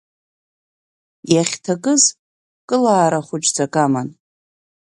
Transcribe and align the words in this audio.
Иахьҭакыз 1.33 2.03
кылаара 2.67 3.19
хәыҷӡак 3.27 3.73
аман. 3.85 4.09